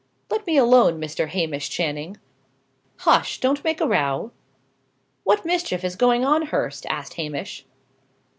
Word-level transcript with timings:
"Let 0.31 0.47
me 0.47 0.57
alone, 0.57 0.99
Mr. 0.99 1.29
Hamish 1.29 1.69
Channing. 1.69 2.17
Hush! 3.01 3.39
Don't 3.39 3.63
make 3.63 3.79
a 3.79 3.85
row." 3.87 4.31
"What 5.23 5.45
mischief 5.45 5.83
is 5.83 5.95
going 5.95 6.25
on, 6.25 6.47
Hurst?" 6.47 6.87
asked 6.89 7.13
Hamish. 7.17 7.67